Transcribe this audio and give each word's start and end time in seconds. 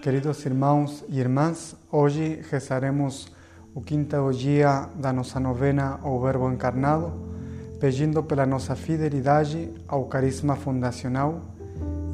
Queridos 0.00 0.46
irmãos 0.46 1.04
e 1.06 1.20
irmãs, 1.20 1.76
hoje 1.90 2.40
rezaremos 2.50 3.30
o 3.74 3.82
quinto 3.82 4.32
dia 4.32 4.88
da 4.94 5.12
nossa 5.12 5.38
novena 5.38 6.00
ao 6.02 6.18
Verbo 6.22 6.50
Encarnado, 6.50 7.12
pedindo 7.78 8.22
pela 8.22 8.46
nossa 8.46 8.74
fidelidade 8.74 9.70
ao 9.86 10.06
carisma 10.06 10.56
fundacional 10.56 11.42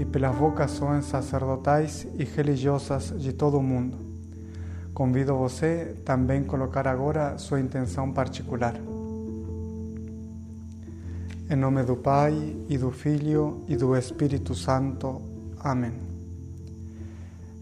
e 0.01 0.05
pelas 0.05 0.35
vocações 0.35 1.05
sacerdotais 1.05 2.05
e 2.19 2.25
religiosas 2.25 3.15
de 3.17 3.33
todo 3.33 3.59
o 3.59 3.63
mundo. 3.63 3.97
Convido 4.93 5.37
você 5.37 5.95
também 6.05 6.41
a 6.41 6.45
colocar 6.45 6.89
agora 6.89 7.39
sua 7.39 7.61
intenção 7.61 8.13
particular. 8.13 8.75
Em 11.51 11.57
nome 11.57 11.83
do 11.83 11.97
Pai, 11.97 12.55
e 12.69 12.77
do 12.77 12.91
Filho, 12.91 13.63
e 13.67 13.75
do 13.75 13.97
Espírito 13.97 14.55
Santo. 14.55 15.23
Amém. 15.59 15.95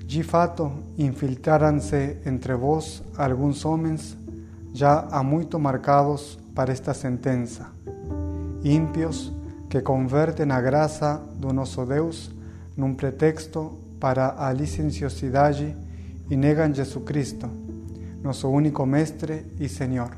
De 0.05 0.25
fato, 0.25 0.73
infiltraram-se 0.99 2.17
entre 2.27 2.57
vós 2.57 3.01
alguns 3.17 3.65
homens 3.65 4.17
já 4.75 5.07
há 5.09 5.23
muito 5.23 5.57
marcados 5.61 6.37
para 6.53 6.73
esta 6.73 6.93
sentença, 6.93 7.69
ímpios 8.65 9.33
que 9.71 9.81
convertem 9.81 10.51
a 10.51 10.61
graça 10.61 11.23
do 11.37 11.53
nosso 11.53 11.87
Deus 11.87 12.33
num 12.77 12.93
pretexto 12.93 13.79
para 14.01 14.35
a 14.37 14.53
licenciosidade 14.53 15.77
e 16.29 16.37
negam 16.37 16.75
Jesus 16.75 17.05
Cristo, 17.05 17.49
nosso 18.21 18.49
único 18.49 18.85
Mestre 18.85 19.47
e 19.61 19.69
Senhor. 19.69 20.11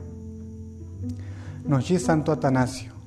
Nos 1.67 1.85
diz 1.85 2.01
Santo 2.01 2.33
Atanásio, 2.33 2.98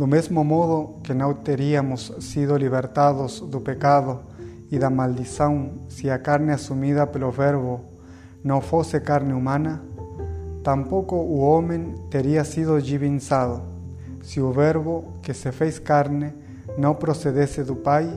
do 0.00 0.06
mesmo 0.06 0.42
modo 0.42 0.94
que 1.02 1.12
não 1.12 1.34
teríamos 1.34 2.10
sido 2.20 2.56
libertados 2.56 3.40
do 3.40 3.60
pecado 3.60 4.20
e 4.70 4.78
da 4.78 4.88
maldição 4.88 5.72
se 5.90 6.08
a 6.08 6.18
carne 6.18 6.52
assumida 6.52 7.06
pelo 7.06 7.30
Verbo 7.30 7.82
não 8.42 8.62
fosse 8.62 8.98
carne 8.98 9.34
humana, 9.34 9.82
tampouco 10.64 11.16
o 11.16 11.40
homem 11.40 11.94
teria 12.08 12.44
sido 12.44 12.80
divinizado 12.80 13.60
se 14.22 14.40
o 14.40 14.50
Verbo 14.50 15.04
que 15.20 15.34
se 15.34 15.52
fez 15.52 15.78
carne 15.78 16.32
não 16.78 16.94
procedesse 16.94 17.62
do 17.62 17.76
Pai 17.76 18.08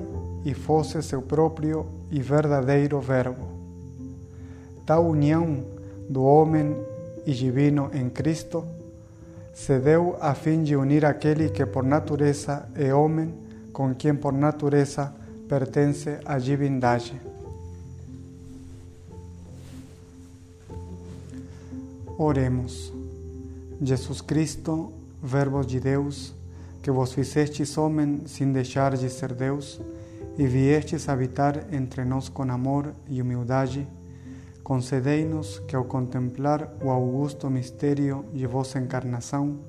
e 0.45 0.53
fosse 0.53 1.03
seu 1.03 1.21
próprio 1.21 1.86
e 2.09 2.21
verdadeiro 2.21 3.02
Verbo. 3.02 3.45
Tal 4.86 5.05
união 5.05 5.65
do 6.08 6.23
homem 6.23 6.77
e 7.25 7.33
divino 7.33 7.91
em 7.93 8.09
Cristo 8.09 8.63
se 9.53 9.79
deu 9.79 10.17
a 10.19 10.33
fim 10.33 10.63
de 10.63 10.75
unir 10.75 11.05
aquele 11.05 11.49
que 11.49 11.65
por 11.65 11.83
natureza 11.83 12.67
é 12.75 12.93
homem 12.93 13.33
com 13.71 13.93
quem 13.93 14.15
por 14.15 14.33
natureza 14.33 15.13
pertence 15.47 16.19
à 16.25 16.37
divindade. 16.37 17.19
Oremos. 22.17 22.91
Jesus 23.81 24.21
Cristo, 24.21 24.91
Verbo 25.21 25.63
de 25.65 25.79
Deus, 25.79 26.33
que 26.81 26.91
vos 26.91 27.13
fizestes 27.13 27.77
homem 27.77 28.21
sem 28.25 28.51
deixar 28.51 28.95
de 28.95 29.09
ser 29.09 29.33
Deus 29.33 29.79
e 30.37 30.47
viestes 30.47 31.09
habitar 31.09 31.65
entre 31.71 32.03
nós 32.05 32.29
com 32.29 32.43
amor 32.43 32.93
e 33.07 33.21
humildade, 33.21 33.87
concedei-nos 34.64 35.59
que 35.59 35.75
ao 35.75 35.83
contemplar 35.86 36.73
o 36.83 36.89
augusto 36.89 37.50
mistério 37.50 38.25
de 38.33 38.47
vossa 38.47 38.80
encarnação, 38.80 39.59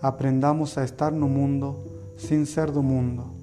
aprendamos 0.00 0.76
a 0.78 0.84
estar 0.84 1.12
no 1.12 1.28
mundo 1.28 1.76
sem 2.16 2.44
ser 2.44 2.70
do 2.70 2.82
mundo 2.82 3.36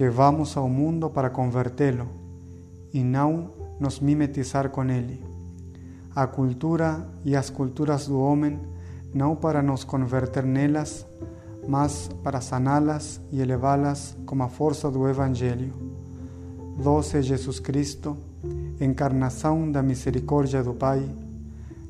que 0.00 0.08
vamos 0.08 0.56
ao 0.56 0.66
mundo 0.66 1.10
para 1.10 1.28
convertê-lo 1.28 2.08
e 2.90 3.04
não 3.04 3.50
nos 3.78 4.00
mimetizar 4.00 4.70
com 4.70 4.82
ele. 4.84 5.22
A 6.16 6.26
cultura 6.26 7.06
e 7.22 7.36
as 7.36 7.50
culturas 7.50 8.06
do 8.06 8.18
homem 8.18 8.58
não 9.12 9.36
para 9.36 9.62
nos 9.62 9.84
converter 9.84 10.42
nelas, 10.42 11.06
mas 11.68 12.08
para 12.24 12.40
saná-las 12.40 13.20
e 13.30 13.42
elevá-las 13.42 14.16
com 14.24 14.42
a 14.42 14.48
força 14.48 14.90
do 14.90 15.06
Evangelho. 15.06 15.74
Doce 16.82 17.20
Jesus 17.20 17.60
Cristo, 17.60 18.16
encarnação 18.80 19.70
da 19.70 19.82
misericórdia 19.82 20.62
do 20.62 20.74
Pai, 20.74 21.08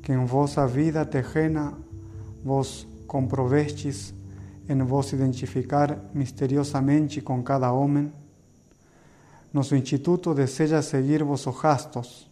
que 0.03 0.13
em 0.13 0.25
vossa 0.25 0.67
vida 0.67 1.05
terrena 1.05 1.75
vos 2.45 2.87
comprovestes 3.07 4.15
em 4.69 4.83
vos 4.83 5.13
identificar 5.13 5.99
misteriosamente 6.15 7.21
com 7.21 7.43
cada 7.43 7.73
homem, 7.73 8.13
nosso 9.53 9.75
Instituto 9.75 10.33
deseja 10.33 10.81
seguir 10.81 11.25
vossos 11.25 11.57
rastros. 11.57 12.31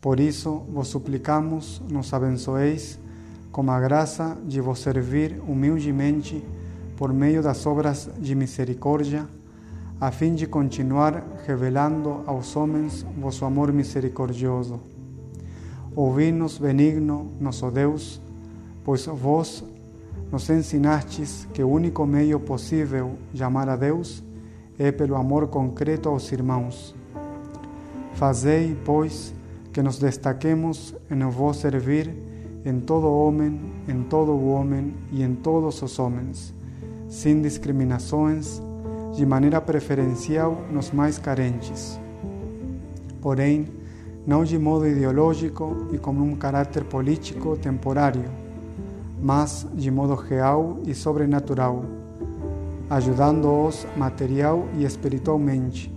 Por 0.00 0.18
isso, 0.18 0.66
vos 0.68 0.88
suplicamos, 0.88 1.80
nos 1.88 2.12
abençoeis 2.12 2.98
com 3.52 3.70
a 3.70 3.78
graça 3.78 4.36
de 4.44 4.60
vos 4.60 4.80
servir 4.80 5.40
humildemente 5.46 6.44
por 6.96 7.12
meio 7.12 7.42
das 7.42 7.64
obras 7.64 8.10
de 8.18 8.34
misericórdia, 8.34 9.28
a 10.00 10.10
fim 10.10 10.34
de 10.34 10.46
continuar 10.46 11.24
revelando 11.46 12.22
aos 12.26 12.54
homens 12.54 13.06
vosso 13.18 13.44
amor 13.44 13.72
misericordioso. 13.72 14.78
Ouvi-nos, 15.94 16.58
benigno, 16.58 17.30
nosso 17.40 17.70
Deus, 17.70 18.20
pois 18.84 19.06
vós 19.06 19.64
nos 20.30 20.50
ensinastes 20.50 21.48
que 21.54 21.62
o 21.62 21.70
único 21.70 22.04
meio 22.04 22.38
possível 22.38 23.14
de 23.32 23.42
amar 23.42 23.70
a 23.70 23.76
Deus 23.76 24.22
é 24.78 24.92
pelo 24.92 25.16
amor 25.16 25.48
concreto 25.48 26.10
aos 26.10 26.30
irmãos. 26.30 26.94
Fazei, 28.14 28.76
pois, 28.84 29.32
que 29.72 29.82
nos 29.82 29.98
destaquemos 29.98 30.94
em 31.10 31.24
vos 31.24 31.56
servir 31.56 32.14
em 32.66 32.80
todo 32.80 33.06
homem, 33.06 33.58
em 33.88 34.02
todo 34.02 34.32
o 34.32 34.48
homem 34.48 34.94
e 35.10 35.22
em 35.22 35.34
todos 35.34 35.80
os 35.80 35.98
homens, 35.98 36.52
sem 37.08 37.40
discriminações, 37.40 38.60
de 39.16 39.24
maneira 39.24 39.62
preferencial 39.62 40.62
nos 40.70 40.90
mais 40.90 41.18
carentes. 41.18 41.98
Porém, 43.22 43.66
não 44.26 44.44
de 44.44 44.58
modo 44.58 44.86
ideológico 44.86 45.88
e 45.90 45.96
com 45.96 46.10
um 46.10 46.36
caráter 46.36 46.84
político 46.84 47.56
temporário, 47.56 48.30
mas 49.22 49.66
de 49.74 49.90
modo 49.90 50.14
real 50.14 50.78
e 50.86 50.94
sobrenatural, 50.94 51.82
ajudando-os 52.90 53.86
material 53.96 54.68
e 54.76 54.84
espiritualmente, 54.84 55.90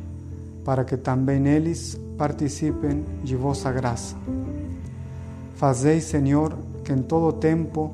para 0.63 0.85
que 0.85 0.95
também 0.95 1.45
eles 1.45 1.99
participem 2.17 3.03
de 3.21 3.35
vossa 3.35 3.69
graça. 3.69 4.15
Fazei, 5.55 5.99
Senhor, 5.99 6.57
que 6.85 6.93
em 6.93 7.01
todo 7.01 7.33
tempo 7.33 7.93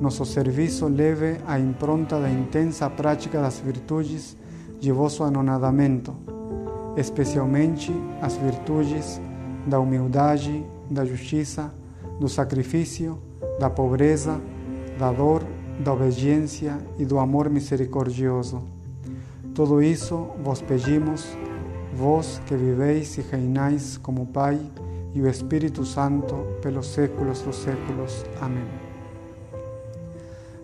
nosso 0.00 0.24
serviço 0.24 0.88
leve 0.88 1.36
a 1.46 1.60
impronta 1.60 2.18
da 2.18 2.28
intensa 2.28 2.90
prática 2.90 3.40
das 3.40 3.60
virtudes 3.60 4.36
de 4.84 4.92
vosso 4.92 5.24
anonadamento, 5.24 6.14
especialmente 6.94 7.90
as 8.20 8.36
virtudes 8.36 9.18
da 9.66 9.80
humildade, 9.80 10.62
da 10.90 11.06
justiça, 11.06 11.72
do 12.20 12.28
sacrifício, 12.28 13.18
da 13.58 13.70
pobreza, 13.70 14.38
da 14.98 15.10
dor, 15.10 15.42
da 15.80 15.90
obediência 15.90 16.76
e 16.98 17.06
do 17.06 17.18
amor 17.18 17.48
misericordioso. 17.48 18.62
Tudo 19.54 19.82
isso 19.82 20.28
vos 20.42 20.60
pedimos, 20.60 21.34
vós 21.96 22.42
que 22.44 22.54
viveis 22.54 23.16
e 23.16 23.22
reinais 23.22 23.96
como 23.96 24.26
Pai 24.26 24.60
e 25.14 25.22
o 25.22 25.26
Espírito 25.26 25.82
Santo 25.86 26.34
pelos 26.60 26.88
séculos 26.88 27.40
dos 27.40 27.56
séculos. 27.56 28.26
Amém. 28.38 28.93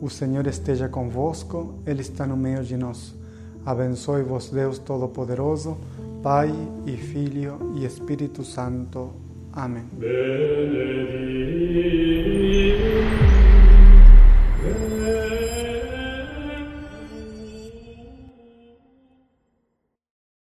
O 0.00 0.10
Senhor 0.10 0.46
esteja 0.46 0.88
convosco, 0.88 1.74
Ele 1.86 2.02
está 2.02 2.26
no 2.26 2.36
meio 2.36 2.62
de 2.62 2.76
nós. 2.76 3.14
Abençoe-vos, 3.64 4.50
Deus 4.50 4.78
Todo-Poderoso, 4.78 5.76
Pai 6.22 6.52
e 6.86 6.96
Filho 6.96 7.72
e 7.74 7.84
Espírito 7.84 8.44
Santo. 8.44 9.10
Amém. 9.52 9.84
Benedictus 9.92 10.85